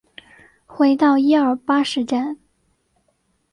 [0.65, 2.35] 回到一二号巴士站